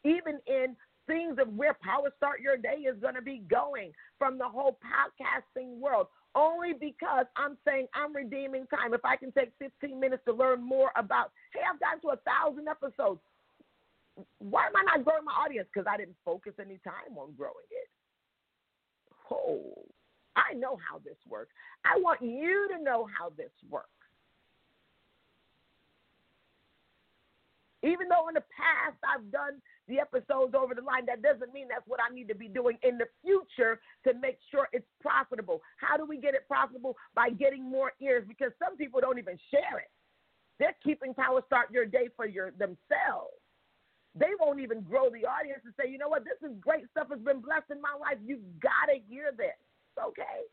even 0.04 0.40
in 0.48 0.76
things 1.06 1.38
of 1.40 1.54
where 1.56 1.78
Power 1.82 2.12
Start 2.18 2.42
Your 2.42 2.58
Day 2.58 2.86
is 2.90 3.00
going 3.02 3.16
to 3.16 3.22
be 3.22 3.44
going 3.50 3.92
from 4.18 4.38
the 4.38 4.48
whole 4.48 4.78
podcasting 4.84 5.80
world 5.80 6.08
only 6.36 6.74
because 6.74 7.26
I'm 7.36 7.58
saying 7.66 7.88
I'm 7.94 8.16
redeeming 8.16 8.68
time. 8.68 8.94
If 8.94 9.04
I 9.04 9.16
can 9.16 9.32
take 9.32 9.52
15 9.60 10.00
minutes 10.00 10.24
to 10.26 10.34
learn 10.34 10.62
more 10.62 10.92
about, 10.96 11.32
hey, 11.54 11.62
I've 11.62 11.80
gotten 11.80 12.02
to 12.02 12.10
a 12.10 12.22
thousand 12.24 12.68
episodes. 12.68 13.20
Why 14.40 14.68
am 14.68 14.76
I 14.76 14.84
not 14.84 15.06
growing 15.06 15.26
my 15.26 15.32
audience? 15.32 15.68
Because 15.74 15.88
I 15.90 15.98
didn't 15.98 16.18
focus 16.26 16.54
any 16.60 16.80
time 16.84 17.18
on 17.18 17.34
growing 17.38 17.70
it. 17.72 17.90
Oh, 19.32 19.74
I 20.36 20.54
know 20.54 20.78
how 20.78 21.00
this 21.00 21.18
works. 21.28 21.52
I 21.86 22.00
want 22.00 22.22
you 22.22 22.68
to 22.76 22.84
know 22.84 23.08
how 23.18 23.30
this 23.38 23.52
works. 23.70 23.88
Even 27.82 28.10
though 28.10 28.28
in 28.28 28.36
the 28.36 28.44
past 28.52 29.00
I've 29.08 29.32
done 29.32 29.62
the 29.88 30.00
episodes 30.00 30.54
over 30.54 30.76
the 30.76 30.82
line, 30.82 31.06
that 31.08 31.22
doesn't 31.24 31.54
mean 31.54 31.68
that's 31.70 31.88
what 31.88 32.00
I 32.04 32.14
need 32.14 32.28
to 32.28 32.36
be 32.36 32.48
doing 32.48 32.78
in 32.84 32.98
the 32.98 33.08
future 33.24 33.80
to 34.06 34.14
make 34.20 34.38
sure 34.52 34.68
it's 34.74 34.88
profitable. 35.02 35.62
How 35.78 35.96
do 35.96 36.06
we 36.06 36.20
get 36.20 36.36
it 36.36 36.48
profitable? 36.48 36.96
By 37.16 37.30
getting 37.30 37.64
more 37.64 37.94
ears 38.02 38.26
because 38.28 38.52
some 38.60 38.76
people 38.76 39.00
don't 39.00 39.18
even 39.18 39.40
share 39.50 39.80
it. 39.80 39.92
They're 40.60 40.76
keeping 40.84 41.14
Power 41.14 41.42
Start 41.48 41.72
Your 41.72 41.86
Day 41.86 42.10
for 42.16 42.28
your 42.28 42.52
themselves. 42.52 43.40
They 44.16 44.36
won't 44.40 44.60
even 44.60 44.82
grow 44.82 45.08
the 45.08 45.24
audience 45.24 45.62
and 45.64 45.74
say, 45.80 45.90
you 45.90 45.98
know 45.98 46.10
what, 46.10 46.26
this 46.26 46.42
is 46.44 46.56
great 46.60 46.84
stuff 46.92 47.08
has 47.10 47.20
been 47.20 47.40
blessed 47.40 47.72
in 47.72 47.80
my 47.80 47.96
life. 47.96 48.20
You've 48.26 48.44
gotta 48.60 49.00
hear 49.08 49.32
this. 49.32 49.56
Okay. 49.96 50.44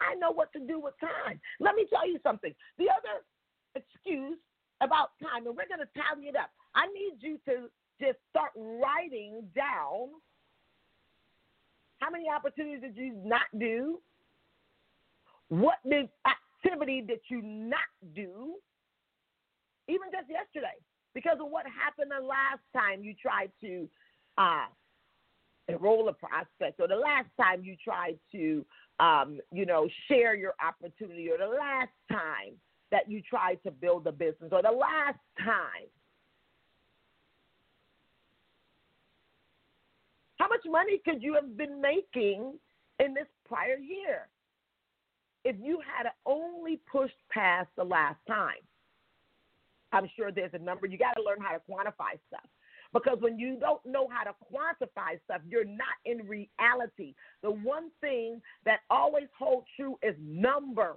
I 0.00 0.14
know 0.14 0.30
what 0.30 0.52
to 0.52 0.60
do 0.60 0.78
with 0.78 0.94
time. 1.00 1.40
Let 1.58 1.74
me 1.74 1.86
tell 1.90 2.06
you 2.06 2.20
something. 2.22 2.54
The 2.78 2.86
other 2.92 3.24
excuse 3.74 4.38
about 4.80 5.10
time, 5.22 5.46
and 5.46 5.56
we're 5.56 5.68
going 5.68 5.80
to 5.80 5.88
tally 5.94 6.28
it 6.28 6.36
up. 6.36 6.50
I 6.74 6.86
need 6.88 7.16
you 7.20 7.38
to 7.48 7.68
just 8.00 8.18
start 8.30 8.50
writing 8.54 9.44
down 9.54 10.10
how 12.00 12.10
many 12.10 12.26
opportunities 12.28 12.82
did 12.82 12.96
you 12.96 13.14
not 13.24 13.46
do? 13.58 14.00
What 15.48 15.76
activity 15.86 17.02
did 17.06 17.20
you 17.28 17.40
not 17.42 17.78
do? 18.14 18.54
Even 19.88 20.08
just 20.12 20.28
yesterday, 20.28 20.76
because 21.14 21.38
of 21.40 21.50
what 21.50 21.64
happened 21.66 22.10
the 22.10 22.24
last 22.24 22.60
time 22.74 23.02
you 23.02 23.14
tried 23.14 23.50
to 23.62 23.88
uh, 24.36 24.66
enroll 25.68 26.08
a 26.08 26.12
prospect, 26.12 26.80
or 26.80 26.88
the 26.88 26.96
last 26.96 27.28
time 27.40 27.62
you 27.64 27.76
tried 27.82 28.18
to, 28.32 28.64
um, 29.00 29.38
you 29.52 29.64
know, 29.64 29.88
share 30.08 30.34
your 30.34 30.54
opportunity, 30.60 31.30
or 31.30 31.38
the 31.38 31.56
last 31.56 31.92
time 32.10 32.54
that 32.90 33.10
you 33.10 33.22
tried 33.22 33.62
to 33.64 33.70
build 33.70 34.06
a 34.06 34.12
business 34.12 34.50
or 34.52 34.62
the 34.62 34.70
last 34.70 35.18
time. 35.38 35.88
How 40.38 40.48
much 40.48 40.60
money 40.66 41.00
could 41.04 41.22
you 41.22 41.34
have 41.34 41.56
been 41.56 41.80
making 41.80 42.54
in 43.00 43.14
this 43.14 43.26
prior 43.48 43.76
year 43.76 44.28
if 45.44 45.56
you 45.60 45.80
had 45.80 46.10
only 46.26 46.80
pushed 46.90 47.14
past 47.30 47.68
the 47.76 47.84
last 47.84 48.18
time? 48.28 48.62
I'm 49.92 50.08
sure 50.16 50.30
there's 50.30 50.52
a 50.52 50.58
number. 50.58 50.86
You 50.86 50.98
got 50.98 51.14
to 51.14 51.22
learn 51.22 51.38
how 51.40 51.52
to 51.52 51.60
quantify 51.70 52.18
stuff. 52.28 52.48
Because 52.92 53.18
when 53.20 53.38
you 53.38 53.58
don't 53.58 53.84
know 53.84 54.08
how 54.10 54.24
to 54.24 54.34
quantify 54.52 55.18
stuff, 55.24 55.40
you're 55.48 55.64
not 55.64 55.96
in 56.04 56.26
reality. 56.26 57.14
The 57.42 57.50
one 57.50 57.90
thing 58.00 58.40
that 58.64 58.80
always 58.90 59.26
holds 59.38 59.66
true 59.76 59.98
is 60.02 60.14
numbers 60.20 60.96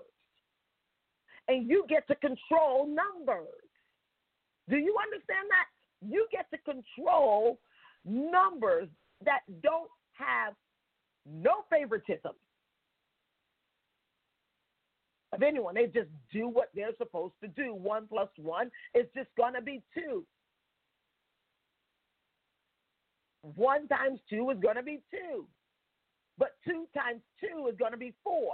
and 1.49 1.67
you 1.67 1.83
get 1.89 2.07
to 2.07 2.15
control 2.15 2.87
numbers. 2.87 3.47
Do 4.69 4.77
you 4.77 4.95
understand 5.03 5.47
that? 5.49 6.07
You 6.07 6.27
get 6.31 6.45
to 6.51 6.57
control 6.59 7.59
numbers 8.05 8.87
that 9.25 9.39
don't 9.61 9.89
have 10.13 10.53
no 11.25 11.65
favoritism 11.69 12.31
of 15.33 15.43
anyone. 15.43 15.73
They 15.73 15.87
just 15.87 16.09
do 16.31 16.47
what 16.47 16.69
they're 16.75 16.95
supposed 16.97 17.33
to 17.41 17.47
do. 17.49 17.73
One 17.73 18.07
plus 18.07 18.29
one 18.37 18.69
is 18.93 19.05
just 19.15 19.29
going 19.35 19.55
to 19.55 19.61
be 19.61 19.81
two. 19.93 20.23
One 23.41 23.87
times 23.87 24.19
two 24.29 24.51
is 24.51 24.59
going 24.61 24.75
to 24.75 24.83
be 24.83 24.99
two. 25.09 25.47
But 26.37 26.51
two 26.65 26.85
times 26.95 27.21
two 27.41 27.67
is 27.67 27.75
going 27.77 27.91
to 27.91 27.97
be 27.97 28.13
four. 28.23 28.53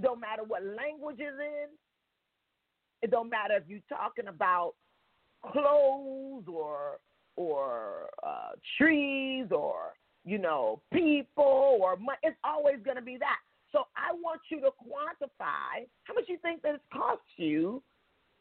It 0.00 0.04
don't 0.04 0.18
matter 0.18 0.44
what 0.44 0.62
language 0.64 1.20
is 1.20 1.38
in. 1.38 1.68
It 3.02 3.10
don't 3.10 3.28
matter 3.28 3.56
if 3.56 3.64
you're 3.68 3.80
talking 3.86 4.28
about 4.28 4.72
clothes 5.52 6.44
or 6.48 7.00
or 7.36 8.08
uh, 8.26 8.52
trees 8.78 9.48
or 9.50 9.92
you 10.24 10.38
know 10.38 10.80
people 10.90 11.76
or 11.82 11.96
money. 11.96 12.16
It's 12.22 12.38
always 12.42 12.76
going 12.82 12.96
to 12.96 13.02
be 13.02 13.18
that. 13.18 13.36
So 13.72 13.88
I 13.94 14.14
want 14.14 14.40
you 14.50 14.62
to 14.62 14.70
quantify 14.80 15.84
how 16.04 16.14
much 16.14 16.24
you 16.28 16.38
think 16.38 16.62
that 16.62 16.76
it's 16.76 16.84
cost 16.90 17.20
you 17.36 17.82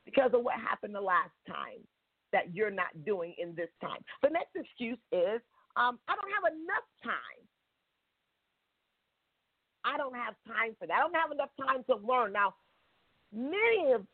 because 0.05 0.31
of 0.33 0.45
what 0.45 0.55
happened 0.55 0.95
the 0.95 1.01
last 1.01 1.35
time 1.45 1.83
that 2.31 2.55
you're 2.55 2.71
not 2.71 3.03
doing 3.05 3.35
in 3.37 3.53
this 3.53 3.69
time. 3.81 3.99
The 4.23 4.29
next 4.29 4.55
excuse 4.55 4.97
is 5.11 5.41
um, 5.75 5.99
I 6.07 6.15
don't 6.15 6.31
have 6.31 6.53
enough 6.53 6.87
time. 7.03 7.43
I 9.85 9.97
don't 9.97 10.15
have 10.15 10.35
time 10.47 10.75
for 10.79 10.87
that. 10.87 10.93
I 10.93 10.99
don't 10.99 11.15
have 11.15 11.31
enough 11.31 11.51
time 11.59 11.83
to 11.85 11.95
learn. 11.95 12.33
Now, 12.33 12.55
many 13.33 13.93
of 13.93 14.05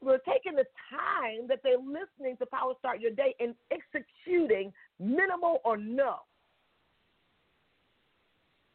we're 0.00 0.18
taking 0.18 0.54
the 0.54 0.66
time 0.90 1.48
that 1.48 1.60
they're 1.62 1.78
listening 1.78 2.36
to 2.38 2.46
Power 2.46 2.74
Start 2.78 3.00
Your 3.00 3.12
Day 3.12 3.34
and 3.40 3.54
executing 3.70 4.72
minimal 5.00 5.60
or 5.64 5.76
no. 5.76 6.16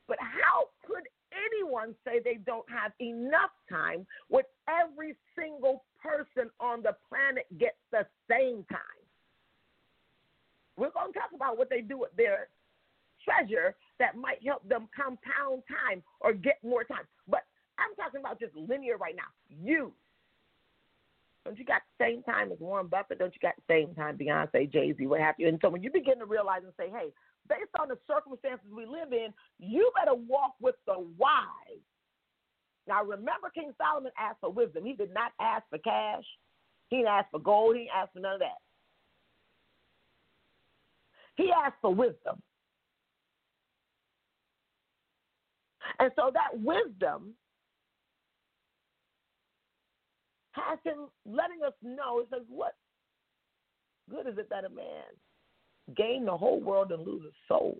But 0.07 0.17
how 0.19 0.69
could 0.87 1.03
anyone 1.31 1.93
say 2.03 2.19
they 2.23 2.39
don't 2.45 2.65
have 2.69 2.93
enough 2.99 3.51
time 3.69 4.07
when 4.29 4.43
every 4.67 5.15
single 5.37 5.83
person 6.01 6.49
on 6.59 6.81
the 6.81 6.95
planet 7.07 7.45
gets 7.59 7.77
the 7.91 8.07
same 8.29 8.65
time? 8.71 8.79
We're 10.77 10.91
going 10.91 11.13
to 11.13 11.19
talk 11.19 11.29
about 11.35 11.57
what 11.57 11.69
they 11.69 11.81
do 11.81 11.99
with 11.99 12.15
their 12.17 12.47
treasure 13.23 13.75
that 13.99 14.15
might 14.15 14.43
help 14.45 14.67
them 14.67 14.87
compound 14.95 15.63
time 15.67 16.01
or 16.21 16.33
get 16.33 16.57
more 16.63 16.83
time. 16.83 17.05
But 17.27 17.41
I'm 17.77 17.95
talking 17.95 18.19
about 18.19 18.39
just 18.39 18.55
linear 18.55 18.97
right 18.97 19.15
now. 19.15 19.29
You. 19.49 19.93
Don't 21.45 21.57
you 21.57 21.65
got 21.65 21.81
the 21.97 22.05
same 22.05 22.23
time 22.23 22.51
as 22.51 22.59
Warren 22.59 22.87
Buffett? 22.87 23.19
Don't 23.19 23.33
you 23.33 23.39
got 23.41 23.55
the 23.55 23.73
same 23.73 23.95
time 23.95 24.17
Beyonce, 24.17 24.71
Jay 24.71 24.93
Z, 24.97 25.07
what 25.07 25.21
have 25.21 25.35
you? 25.37 25.47
And 25.47 25.59
so 25.61 25.69
when 25.69 25.81
you 25.81 25.91
begin 25.91 26.19
to 26.19 26.25
realize 26.25 26.61
and 26.63 26.73
say, 26.77 26.89
hey, 26.89 27.11
based 27.47 27.71
on 27.79 27.87
the 27.87 27.97
circumstances 28.07 28.67
we 28.75 28.85
live 28.85 29.13
in, 29.13 29.33
you 29.57 29.89
better 29.95 30.15
walk 30.15 30.55
with 30.61 30.75
the 30.85 30.99
wise. 31.17 31.83
Now 32.87 33.03
remember 33.03 33.49
King 33.53 33.71
Solomon 33.77 34.11
asked 34.19 34.39
for 34.41 34.51
wisdom. 34.51 34.85
He 34.85 34.93
did 34.93 35.13
not 35.13 35.31
ask 35.39 35.63
for 35.69 35.77
cash. 35.77 36.23
He 36.89 36.97
didn't 36.97 37.09
ask 37.09 37.29
for 37.31 37.39
gold. 37.39 37.75
He 37.75 37.83
didn't 37.83 37.95
ask 37.95 38.13
for 38.13 38.19
none 38.19 38.33
of 38.33 38.39
that. 38.39 38.59
He 41.35 41.51
asked 41.51 41.77
for 41.81 41.93
wisdom. 41.93 42.41
And 45.99 46.11
so 46.15 46.31
that 46.33 46.57
wisdom 46.59 47.33
has 50.51 50.79
him 50.83 51.07
letting 51.25 51.63
us 51.65 51.73
know, 51.83 52.19
it 52.19 52.27
says, 52.31 52.43
what 52.47 52.73
good 54.09 54.27
is 54.27 54.37
it 54.37 54.49
that 54.49 54.65
a 54.65 54.69
man 54.69 55.03
gain 55.95 56.25
the 56.25 56.35
whole 56.35 56.59
world 56.59 56.91
and 56.91 57.05
lose 57.05 57.23
his 57.23 57.33
soul? 57.47 57.77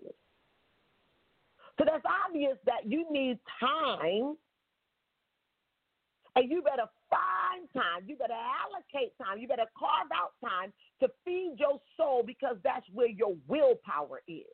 So 1.78 1.84
that's 1.86 2.04
obvious 2.28 2.58
that 2.66 2.86
you 2.86 3.06
need 3.10 3.38
time 3.58 4.36
and 6.36 6.50
you 6.50 6.62
better 6.62 6.88
find 7.08 7.68
time. 7.74 8.04
You 8.06 8.16
better 8.16 8.34
allocate 8.34 9.12
time. 9.18 9.38
You 9.38 9.48
better 9.48 9.66
carve 9.78 10.08
out 10.14 10.32
time 10.46 10.72
to 11.00 11.08
feed 11.24 11.54
your 11.58 11.80
soul 11.96 12.22
because 12.24 12.56
that's 12.62 12.86
where 12.92 13.08
your 13.08 13.34
willpower 13.48 14.20
is. 14.28 14.44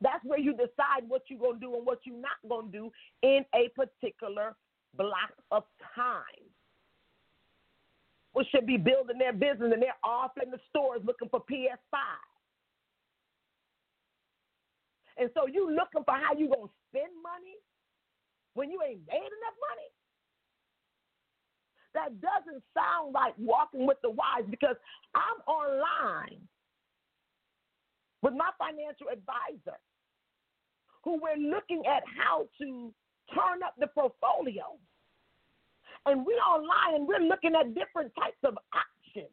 That's 0.00 0.24
where 0.24 0.38
you 0.38 0.52
decide 0.52 1.08
what 1.08 1.22
you're 1.28 1.38
going 1.38 1.60
to 1.60 1.66
do 1.66 1.74
and 1.74 1.84
what 1.84 2.00
you're 2.04 2.16
not 2.16 2.40
going 2.48 2.72
to 2.72 2.78
do 2.78 2.92
in 3.22 3.44
a 3.54 3.68
particular 3.76 4.56
block 4.96 5.32
of 5.50 5.64
time. 5.94 6.44
We 8.34 8.46
should 8.50 8.66
be 8.66 8.76
building 8.76 9.18
their 9.18 9.32
business 9.32 9.72
and 9.72 9.82
they're 9.82 10.00
off 10.04 10.32
in 10.42 10.50
the 10.50 10.58
stores 10.70 11.02
looking 11.04 11.28
for 11.28 11.40
PS5. 11.40 11.98
And 15.18 15.30
so 15.34 15.46
you 15.46 15.68
looking 15.68 16.04
for 16.04 16.14
how 16.14 16.32
you 16.32 16.48
going 16.48 16.68
to 16.68 16.74
spend 16.88 17.12
money 17.22 17.58
when 18.54 18.70
you 18.70 18.80
ain't 18.82 19.06
made 19.06 19.16
enough 19.16 19.58
money? 19.68 19.90
That 21.92 22.20
doesn't 22.20 22.62
sound 22.72 23.12
like 23.12 23.34
walking 23.36 23.86
with 23.86 23.98
the 24.02 24.10
wise 24.10 24.46
because 24.48 24.76
I'm 25.14 25.42
online 25.46 26.46
with 28.22 28.34
my 28.34 28.50
financial 28.58 29.08
advisor 29.12 29.78
who 31.04 31.20
we're 31.20 31.40
looking 31.40 31.82
at 31.86 32.02
how 32.04 32.46
to 32.60 32.92
turn 33.32 33.62
up 33.64 33.74
the 33.78 33.86
portfolio. 33.88 34.76
And 36.06 36.24
we're 36.24 36.40
online 36.40 37.06
we're 37.06 37.26
looking 37.26 37.54
at 37.54 37.74
different 37.74 38.12
types 38.16 38.40
of 38.44 38.56
options. 38.72 39.32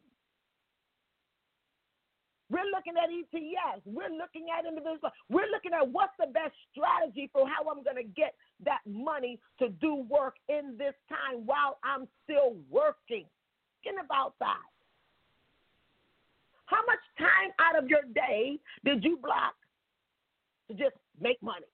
We're 2.50 2.68
looking 2.72 2.94
at 2.96 3.12
ETFs. 3.12 3.84
We're 3.84 4.16
looking 4.16 4.46
at 4.48 4.64
individual. 4.64 5.12
We're 5.28 5.52
looking 5.52 5.72
at 5.76 5.86
what's 5.86 6.16
the 6.18 6.32
best 6.32 6.56
strategy 6.72 7.28
for 7.32 7.46
how 7.46 7.68
I'm 7.68 7.84
going 7.84 8.00
to 8.00 8.08
get 8.16 8.34
that 8.64 8.80
money 8.86 9.38
to 9.60 9.68
do 9.68 10.06
work 10.08 10.36
in 10.48 10.76
this 10.78 10.94
time 11.08 11.44
while 11.44 11.78
I'm 11.84 12.08
still 12.24 12.56
working. 12.70 13.26
Thinking 13.84 14.00
about 14.04 14.34
that. 14.40 14.64
How 16.68 16.84
much 16.86 17.00
time 17.18 17.50
out 17.58 17.82
of 17.82 17.88
your 17.88 18.02
day 18.14 18.58
did 18.84 19.02
you 19.02 19.18
block 19.22 19.54
to 20.68 20.74
just 20.74 20.96
make 21.18 21.42
money? 21.42 21.64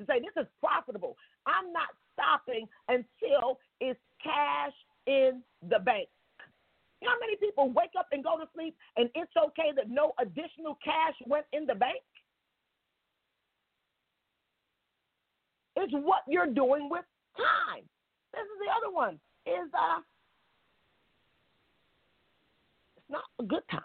To 0.00 0.06
say 0.06 0.18
this 0.18 0.42
is 0.42 0.48
profitable. 0.60 1.16
I'm 1.46 1.72
not 1.72 1.88
stopping 2.14 2.66
until 2.88 3.58
it's 3.80 4.00
cash 4.22 4.74
in 5.06 5.40
the 5.62 5.78
bank. 5.78 6.08
You 7.00 7.06
know 7.06 7.14
how 7.14 7.20
many 7.20 7.36
people 7.36 7.70
wake 7.70 7.94
up 7.96 8.08
and 8.10 8.24
go 8.24 8.38
to 8.38 8.44
sleep 8.54 8.76
and 8.96 9.08
it's 9.14 9.32
okay 9.36 9.70
that 9.76 9.88
no 9.88 10.14
additional 10.20 10.76
cash 10.84 11.14
went 11.26 11.46
in 11.52 11.64
the 11.64 11.76
bank? 11.76 12.02
It's 15.76 15.92
what 15.92 16.22
you're 16.26 16.52
doing 16.52 16.88
with 16.90 17.04
time. 17.36 17.84
This 18.32 18.42
is 18.42 18.58
the 18.66 18.72
other 18.76 18.92
one. 18.92 19.20
Is 19.46 19.70
uh 19.72 20.00
it's 22.96 23.06
not 23.08 23.22
a 23.40 23.44
good 23.44 23.62
time. 23.70 23.80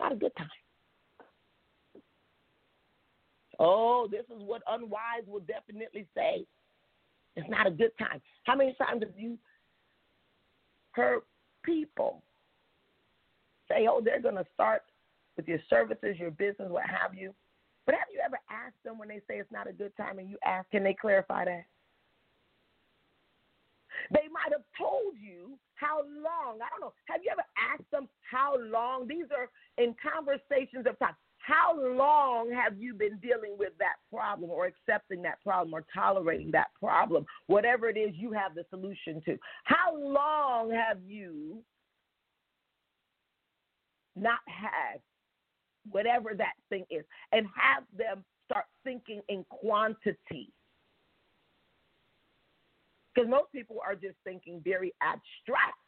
Not 0.00 0.12
a 0.12 0.16
good 0.16 0.32
time. 0.36 0.48
Oh, 3.58 4.08
this 4.10 4.24
is 4.36 4.42
what 4.42 4.62
unwise 4.68 5.24
will 5.26 5.40
definitely 5.40 6.06
say. 6.14 6.46
It's 7.34 7.48
not 7.48 7.66
a 7.66 7.70
good 7.70 7.92
time. 7.98 8.20
How 8.44 8.56
many 8.56 8.74
times 8.74 9.02
have 9.02 9.16
you 9.16 9.38
heard 10.92 11.20
people 11.62 12.22
say, 13.68 13.86
oh, 13.88 14.00
they're 14.02 14.20
going 14.20 14.36
to 14.36 14.46
start 14.54 14.82
with 15.36 15.46
your 15.46 15.58
services, 15.68 16.16
your 16.18 16.30
business, 16.30 16.70
what 16.70 16.84
have 16.86 17.14
you? 17.14 17.34
But 17.84 17.94
have 17.94 18.08
you 18.12 18.20
ever 18.24 18.38
asked 18.50 18.82
them 18.84 18.98
when 18.98 19.08
they 19.08 19.20
say 19.28 19.38
it's 19.38 19.52
not 19.52 19.68
a 19.68 19.72
good 19.72 19.96
time 19.96 20.18
and 20.18 20.28
you 20.28 20.38
ask, 20.44 20.68
can 20.70 20.82
they 20.82 20.94
clarify 20.94 21.44
that? 21.44 21.66
They 24.10 24.28
might 24.32 24.52
have 24.52 24.64
told 24.78 25.14
you 25.18 25.58
how 25.74 26.02
long. 26.02 26.58
I 26.60 26.68
don't 26.70 26.80
know. 26.80 26.92
Have 27.06 27.20
you 27.24 27.30
ever 27.30 27.44
asked 27.56 27.90
them 27.90 28.08
how 28.30 28.56
long? 28.58 29.08
These 29.08 29.26
are 29.30 29.48
in 29.82 29.94
conversations 30.00 30.86
of 30.86 30.98
time. 30.98 31.14
How 31.46 31.78
long 31.80 32.50
have 32.50 32.76
you 32.76 32.92
been 32.92 33.18
dealing 33.18 33.54
with 33.56 33.72
that 33.78 33.94
problem 34.12 34.50
or 34.50 34.66
accepting 34.66 35.22
that 35.22 35.40
problem 35.44 35.72
or 35.72 35.84
tolerating 35.94 36.50
that 36.50 36.66
problem? 36.80 37.24
Whatever 37.46 37.88
it 37.88 37.96
is 37.96 38.10
you 38.16 38.32
have 38.32 38.56
the 38.56 38.64
solution 38.68 39.22
to. 39.26 39.38
How 39.62 39.96
long 39.96 40.72
have 40.72 40.98
you 41.06 41.62
not 44.16 44.40
had 44.46 44.98
whatever 45.92 46.34
that 46.36 46.54
thing 46.68 46.84
is 46.90 47.04
and 47.30 47.46
have 47.54 47.84
them 47.96 48.24
start 48.50 48.64
thinking 48.82 49.20
in 49.28 49.44
quantity? 49.48 50.50
Because 53.14 53.30
most 53.30 53.52
people 53.52 53.76
are 53.86 53.94
just 53.94 54.16
thinking 54.24 54.60
very 54.64 54.92
abstract. 55.00 55.78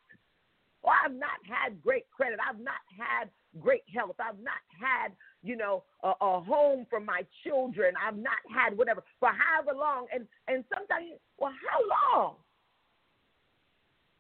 Well, 0.88 0.96
I've 1.04 1.12
not 1.12 1.36
had 1.44 1.82
great 1.82 2.08
credit. 2.10 2.38
I've 2.40 2.60
not 2.60 2.80
had 2.96 3.28
great 3.60 3.82
health. 3.94 4.16
I've 4.18 4.40
not 4.40 4.64
had, 4.72 5.12
you 5.42 5.54
know, 5.54 5.84
a, 6.02 6.12
a 6.18 6.40
home 6.40 6.86
for 6.88 6.98
my 6.98 7.26
children. 7.44 7.92
I've 8.02 8.16
not 8.16 8.40
had 8.48 8.74
whatever 8.74 9.04
for 9.20 9.28
however 9.28 9.78
long. 9.78 10.06
And 10.14 10.26
and 10.46 10.64
sometimes, 10.72 11.20
well, 11.36 11.52
how 11.52 12.16
long? 12.16 12.36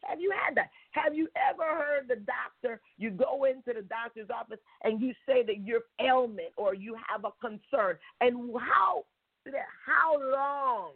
Have 0.04 0.20
you 0.20 0.30
had 0.30 0.56
that? 0.56 0.68
Have 0.90 1.14
you 1.14 1.28
ever 1.50 1.64
heard 1.64 2.06
the 2.06 2.16
doctor? 2.16 2.82
You 2.98 3.12
go 3.12 3.44
into 3.44 3.72
the 3.72 3.86
doctor's 3.88 4.28
office 4.28 4.58
and 4.84 5.00
you 5.00 5.14
say 5.26 5.42
that 5.44 5.64
you're 5.64 5.84
ailment 5.98 6.52
or 6.58 6.74
you 6.74 6.94
have 7.08 7.24
a 7.24 7.30
concern. 7.40 7.96
And 8.20 8.52
how 8.60 9.06
how 9.86 10.20
long 10.20 10.90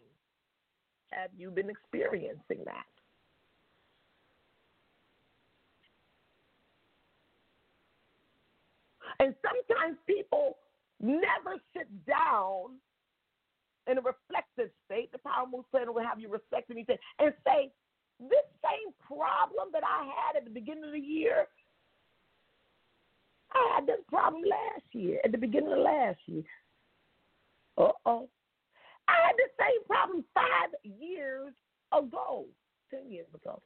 have 1.13 1.31
you 1.35 1.51
been 1.51 1.71
experiencing 1.71 2.61
that? 2.67 2.92
And 9.23 9.37
sometimes 9.39 9.99
people 10.05 10.59
never 11.01 11.55
sit 11.77 11.87
down 12.05 12.75
in 13.87 13.99
a 13.99 14.01
reflective 14.01 14.75
state. 14.85 15.13
The 15.13 15.19
power 15.19 15.47
moves 15.47 15.69
plan 15.71 15.95
will 15.95 16.03
have 16.03 16.19
you 16.19 16.29
reflect 16.29 16.73
anything 16.73 16.97
and 17.21 17.33
say, 17.47 17.71
this 18.19 18.47
same 18.63 18.93
problem 19.07 19.69
that 19.73 19.85
I 19.87 20.11
had 20.11 20.37
at 20.39 20.45
the 20.45 20.51
beginning 20.51 20.85
of 20.85 20.93
the 20.93 20.99
year, 20.99 21.47
I 23.53 23.75
had 23.77 23.87
this 23.87 24.01
problem 24.09 24.43
last 24.43 24.87
year, 24.91 25.21
at 25.25 25.31
the 25.31 25.39
beginning 25.39 25.73
of 25.73 25.79
last 25.79 26.19
year. 26.27 26.43
Uh 27.79 27.95
oh. 28.05 28.29
I 29.07 29.15
had 29.25 29.37
the 29.37 29.51
same 29.59 29.85
problem 29.87 30.25
five 30.35 30.71
years 30.83 31.53
ago, 31.93 32.47
10 32.91 33.11
years 33.11 33.27
ago, 33.35 33.63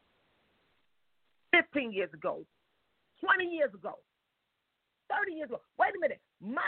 15 1.54 1.92
years 1.92 2.10
ago, 2.12 2.44
20 3.24 3.44
years 3.46 3.72
ago, 3.72 3.98
30 5.10 5.32
years 5.32 5.48
ago. 5.48 5.60
Wait 5.78 5.94
a 5.96 6.00
minute. 6.00 6.20
My 6.40 6.60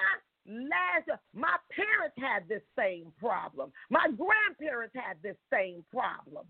last, 0.47 1.21
my 1.35 1.57
parents 1.71 2.17
had 2.19 2.49
this 2.49 2.63
same 2.79 3.13
problem. 3.19 3.73
My 3.91 4.07
grandparents 4.17 4.95
had 4.95 5.17
this 5.23 5.37
same 5.53 5.85
problem. 5.93 6.47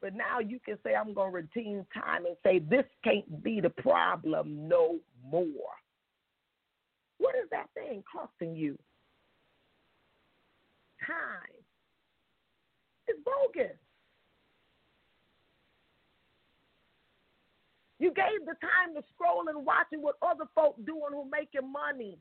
But 0.00 0.14
now 0.14 0.38
you 0.38 0.60
can 0.64 0.78
say, 0.84 0.94
I'm 0.94 1.12
going 1.12 1.32
to 1.32 1.34
redeem 1.34 1.84
time 1.92 2.24
and 2.26 2.36
say, 2.44 2.60
this 2.60 2.84
can't 3.02 3.42
be 3.42 3.60
the 3.60 3.70
problem 3.70 4.68
no 4.68 4.98
more. 5.24 5.74
What 7.18 7.34
is 7.34 7.50
that 7.50 7.66
thing 7.74 8.04
costing 8.10 8.54
you? 8.54 8.78
Time. 11.04 11.58
It's 13.08 13.18
bogus. 13.24 13.76
You 17.98 18.12
gave 18.12 18.46
the 18.46 18.54
time 18.60 18.94
to 18.94 19.02
scroll 19.14 19.48
and 19.48 19.66
watching 19.66 20.02
what 20.02 20.16
other 20.22 20.44
folk 20.54 20.76
doing 20.86 21.10
who 21.10 21.28
making 21.30 21.70
money 21.70 22.18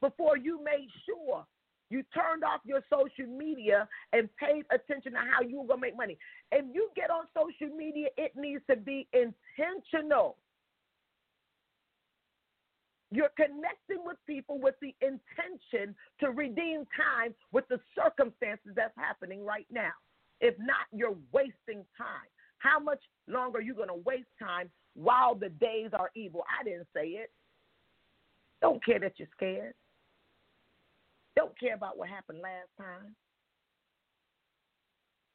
before 0.00 0.36
you 0.36 0.62
made 0.62 0.88
sure 1.04 1.44
you 1.90 2.04
turned 2.14 2.44
off 2.44 2.60
your 2.64 2.82
social 2.88 3.26
media 3.26 3.88
and 4.12 4.28
paid 4.36 4.64
attention 4.70 5.12
to 5.12 5.18
how 5.18 5.42
you 5.42 5.60
were 5.60 5.74
to 5.74 5.80
make 5.80 5.96
money. 5.96 6.16
If 6.52 6.64
you 6.72 6.88
get 6.94 7.10
on 7.10 7.24
social 7.36 7.74
media, 7.76 8.06
it 8.16 8.32
needs 8.36 8.62
to 8.70 8.76
be 8.76 9.08
intentional. 9.12 10.36
You're 13.10 13.32
connecting 13.36 14.04
with 14.04 14.18
people 14.24 14.60
with 14.60 14.76
the 14.80 14.94
intention 15.02 15.96
to 16.20 16.30
redeem 16.30 16.86
time 16.96 17.34
with 17.50 17.66
the 17.68 17.80
circumstances 18.00 18.70
that's 18.76 18.94
happening 18.96 19.44
right 19.44 19.66
now. 19.68 19.90
If 20.40 20.54
not, 20.60 20.86
you're 20.92 21.16
wasting 21.32 21.84
time. 21.98 22.30
How 22.60 22.78
much 22.78 23.00
longer 23.26 23.58
are 23.58 23.62
you 23.62 23.74
going 23.74 23.88
to 23.88 24.02
waste 24.04 24.28
time 24.38 24.70
while 24.94 25.34
the 25.34 25.48
days 25.48 25.90
are 25.92 26.10
evil? 26.14 26.44
I 26.48 26.62
didn't 26.62 26.86
say 26.94 27.08
it. 27.08 27.30
Don't 28.60 28.84
care 28.84 29.00
that 29.00 29.14
you're 29.16 29.28
scared. 29.34 29.74
Don't 31.36 31.58
care 31.58 31.74
about 31.74 31.96
what 31.96 32.08
happened 32.08 32.40
last 32.42 32.68
time. 32.78 33.14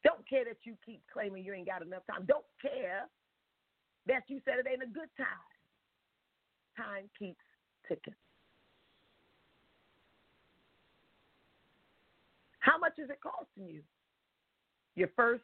Don't 0.04 0.28
care 0.30 0.46
that 0.46 0.58
you 0.64 0.76
keep 0.86 1.02
claiming 1.12 1.44
you 1.44 1.54
ain't 1.54 1.68
got 1.68 1.82
enough 1.82 2.04
time. 2.10 2.26
Don't 2.28 2.46
care 2.62 3.10
that 4.06 4.22
you 4.28 4.40
said 4.46 4.60
it 4.60 4.68
ain't 4.72 4.84
a 4.84 4.94
good 4.94 5.10
time. 5.18 5.28
Time 6.78 7.10
keeps 7.18 7.42
ticking. 7.88 8.14
How 12.60 12.78
much 12.78 12.94
is 13.00 13.10
it 13.10 13.20
costing 13.22 13.74
you? 13.74 13.82
Your 14.96 15.10
first 15.16 15.44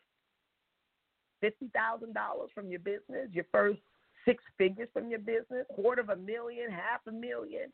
$50,000 1.43 2.13
from 2.53 2.69
your 2.69 2.79
business, 2.79 3.29
your 3.31 3.45
first 3.51 3.79
six 4.25 4.43
figures 4.57 4.89
from 4.93 5.09
your 5.09 5.19
business, 5.19 5.65
quarter 5.75 6.01
of 6.01 6.09
a 6.09 6.15
million, 6.15 6.69
half 6.69 7.01
a 7.07 7.11
million, 7.11 7.71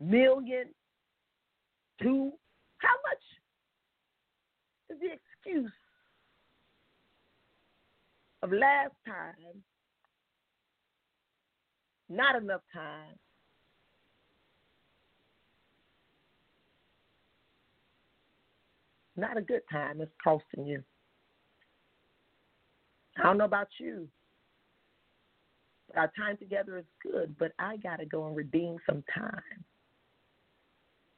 million, 0.00 0.66
two. 2.00 2.32
How 2.78 2.94
much 3.10 3.22
is 4.90 5.00
the 5.00 5.12
excuse 5.12 5.72
of 8.42 8.52
last 8.52 8.94
time, 9.06 9.62
not 12.08 12.36
enough 12.40 12.60
time, 12.72 13.18
not 19.16 19.36
a 19.36 19.42
good 19.42 19.62
time, 19.70 20.00
it's 20.00 20.12
costing 20.22 20.64
you. 20.64 20.82
I 23.18 23.22
don't 23.24 23.38
know 23.38 23.44
about 23.44 23.68
you. 23.78 24.08
Our 25.96 26.10
time 26.16 26.36
together 26.36 26.78
is 26.78 26.84
good, 27.02 27.34
but 27.38 27.52
I 27.58 27.76
got 27.78 27.96
to 27.96 28.06
go 28.06 28.26
and 28.26 28.36
redeem 28.36 28.76
some 28.86 29.02
time. 29.16 29.64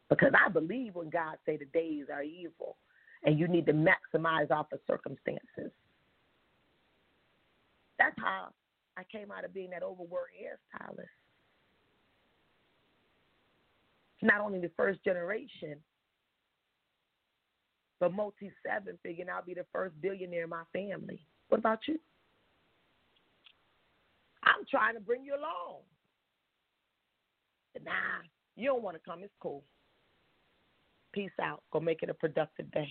Because 0.08 0.32
I 0.34 0.48
believe 0.48 0.94
when 0.94 1.10
God 1.10 1.36
say 1.46 1.56
the 1.56 1.66
days 1.66 2.06
are 2.12 2.22
evil 2.22 2.76
and 3.24 3.38
you 3.38 3.46
need 3.48 3.66
to 3.66 3.72
maximize 3.72 4.50
off 4.50 4.72
of 4.72 4.80
circumstances. 4.86 5.70
That's 7.98 8.16
how 8.18 8.48
I 8.96 9.02
came 9.04 9.30
out 9.30 9.44
of 9.44 9.52
being 9.52 9.70
that 9.70 9.82
overworked 9.82 10.32
hairstylist. 10.40 11.04
Not 14.22 14.40
only 14.40 14.58
the 14.58 14.70
first 14.76 15.02
generation, 15.04 15.76
but 18.00 18.12
multi 18.12 18.50
seven 18.66 18.98
figure, 19.02 19.22
and 19.22 19.30
I'll 19.30 19.44
be 19.44 19.54
the 19.54 19.66
first 19.72 20.00
billionaire 20.00 20.44
in 20.44 20.50
my 20.50 20.62
family. 20.72 21.20
What 21.50 21.58
about 21.58 21.80
you? 21.86 21.98
I'm 24.44 24.64
trying 24.70 24.94
to 24.94 25.00
bring 25.00 25.24
you 25.24 25.32
along. 25.32 25.80
Nah, 27.84 28.22
you 28.56 28.66
don't 28.66 28.82
want 28.82 28.96
to 28.96 29.02
come. 29.04 29.22
It's 29.22 29.32
cool. 29.40 29.62
Peace 31.12 31.30
out. 31.42 31.62
Go 31.72 31.80
make 31.80 32.02
it 32.02 32.08
a 32.08 32.14
productive 32.14 32.70
day. 32.70 32.88